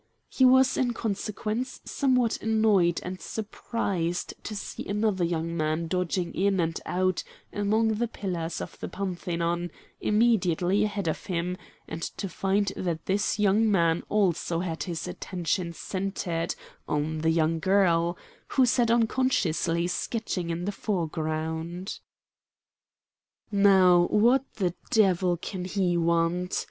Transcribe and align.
He 0.29 0.45
was 0.45 0.77
in 0.77 0.93
consequence 0.93 1.79
somewhat 1.85 2.41
annoyed 2.41 2.99
and 3.03 3.21
surprised 3.21 4.33
to 4.45 4.55
see 4.55 4.83
another 4.87 5.23
young 5.23 5.55
man 5.55 5.85
dodging 5.87 6.33
in 6.33 6.59
and 6.59 6.79
out 6.87 7.23
among 7.53 7.89
the 7.89 8.07
pillars 8.07 8.61
of 8.61 8.79
the 8.79 8.89
Parthenon 8.89 9.69
immediately 10.01 10.83
ahead 10.85 11.07
of 11.07 11.27
him, 11.27 11.55
and 11.87 12.01
to 12.17 12.27
find 12.27 12.73
that 12.75 13.05
this 13.05 13.37
young 13.37 13.69
man 13.69 14.01
also 14.09 14.61
had 14.61 14.81
his 14.85 15.07
attention 15.07 15.71
centred 15.71 16.55
on 16.87 17.19
the 17.19 17.29
young 17.29 17.59
girl, 17.59 18.17
who 18.47 18.65
sat 18.65 18.89
unconsciously 18.89 19.85
sketching 19.85 20.49
in 20.49 20.65
the 20.65 20.71
foreground. 20.71 21.99
"Now 23.51 24.07
what 24.09 24.45
the 24.55 24.73
devil 24.89 25.37
can 25.37 25.65
he 25.65 25.95
want?" 25.95 26.59